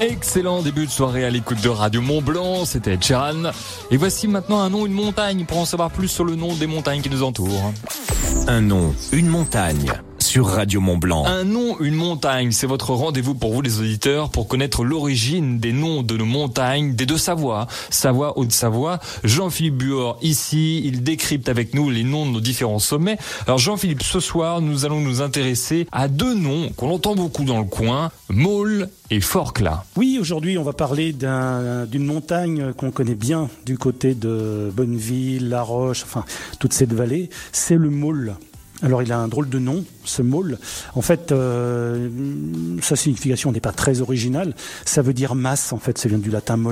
[0.00, 3.50] Excellent début de soirée à l'écoute de Radio Mont Blanc, c'était Sheeran.
[3.90, 6.66] Et voici maintenant un nom, une montagne, pour en savoir plus sur le nom des
[6.66, 7.74] montagnes qui nous entourent.
[8.48, 9.92] Un nom, une montagne
[10.30, 11.26] sur Radio Mont Blanc.
[11.26, 15.72] Un nom, une montagne, c'est votre rendez-vous pour vous les auditeurs pour connaître l'origine des
[15.72, 17.66] noms de nos montagnes des deux Savoie.
[17.90, 19.00] Savoie, Haute-Savoie.
[19.24, 23.18] Jean-Philippe Buor ici, il décrypte avec nous les noms de nos différents sommets.
[23.48, 27.58] Alors Jean-Philippe, ce soir, nous allons nous intéresser à deux noms qu'on entend beaucoup dans
[27.58, 29.82] le coin, Maule et Forclaz.
[29.96, 35.62] Oui, aujourd'hui, on va parler d'une montagne qu'on connaît bien du côté de Bonneville, La
[35.62, 36.24] Roche, enfin
[36.60, 38.36] toute cette vallée, c'est le Maule.
[38.82, 40.58] Alors il a un drôle de nom, ce môle.
[40.94, 42.08] En fait, euh,
[42.80, 44.54] sa signification n'est pas très originale.
[44.86, 46.70] Ça veut dire masse, en fait, ça vient du latin moles.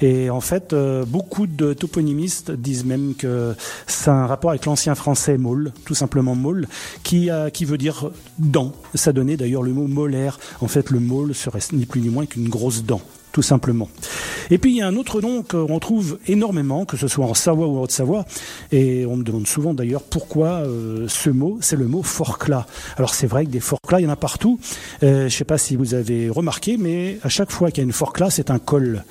[0.00, 3.54] Et en fait, euh, beaucoup de toponymistes disent même que
[3.86, 6.68] c'est un rapport avec l'ancien français môle, tout simplement môle,
[7.02, 8.72] qui, qui veut dire dent.
[8.94, 10.38] Ça donnait d'ailleurs le mot molaire.
[10.60, 13.02] En fait, le môle serait ni plus ni moins qu'une grosse dent
[13.36, 13.90] tout simplement.
[14.48, 17.34] Et puis il y a un autre nom qu'on trouve énormément, que ce soit en
[17.34, 18.24] Savoie ou en Haute-Savoie,
[18.72, 22.66] et on me demande souvent d'ailleurs pourquoi euh, ce mot, c'est le mot forclat.
[22.96, 24.58] Alors c'est vrai que des forclats, il y en a partout.
[25.02, 27.84] Euh, je ne sais pas si vous avez remarqué, mais à chaque fois qu'il y
[27.84, 29.04] a une forclat, c'est un col,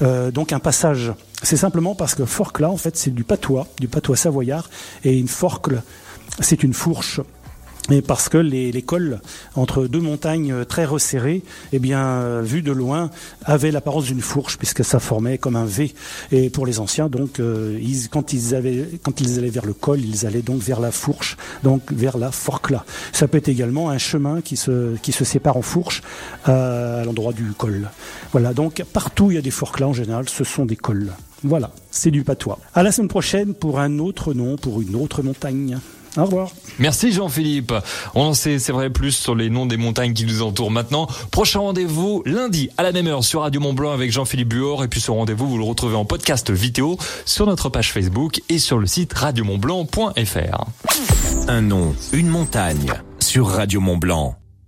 [0.00, 1.12] euh, donc un passage.
[1.42, 4.70] C'est simplement parce que forclat, en fait, c'est du patois, du patois savoyard,
[5.04, 5.82] et une forcle,
[6.40, 7.20] c'est une fourche.
[7.90, 9.20] Et parce que les, les, cols
[9.54, 13.10] entre deux montagnes très resserrées, eh bien, euh, vu de loin,
[13.44, 15.94] avaient l'apparence d'une fourche puisque ça formait comme un V.
[16.30, 19.72] Et pour les anciens, donc, euh, ils, quand ils avaient, quand ils allaient vers le
[19.72, 22.84] col, ils allaient donc vers la fourche, donc vers la forcla.
[23.12, 26.02] Ça peut être également un chemin qui se qui se sépare en fourche
[26.44, 27.88] à, l'endroit du col.
[28.32, 28.52] Voilà.
[28.52, 31.12] Donc partout il y a des forclas en général, ce sont des cols.
[31.44, 32.58] Voilà, c'est du patois.
[32.74, 35.78] À la semaine prochaine pour un autre nom, pour une autre montagne.
[36.18, 36.50] Au revoir.
[36.80, 37.72] Merci Jean-Philippe.
[38.14, 41.06] On en sait, c'est vrai, plus sur les noms des montagnes qui nous entourent maintenant.
[41.30, 44.82] Prochain rendez-vous lundi à la même heure sur Radio Mont Blanc avec Jean-Philippe Buor.
[44.82, 48.58] Et puis ce rendez-vous, vous le retrouvez en podcast vidéo sur notre page Facebook et
[48.58, 50.64] sur le site radiomontblanc.fr.
[51.46, 54.36] Un nom, une montagne sur Radio Mont Blanc.